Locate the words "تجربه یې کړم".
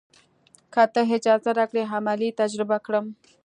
2.39-3.05